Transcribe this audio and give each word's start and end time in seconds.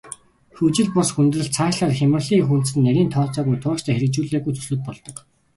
Хөгжил 0.57 0.89
бус 0.95 1.09
хүндрэл, 1.15 1.53
цаашлаад 1.57 1.93
хямралын 1.99 2.39
эх 2.41 2.49
үндэс 2.55 2.71
нь 2.75 2.85
нарийн 2.87 3.09
тооцоогүй, 3.15 3.57
тууштай 3.63 3.93
хэрэгжүүлээгүй 3.95 4.53
төслүүд 4.55 4.81
болдог. 4.85 5.15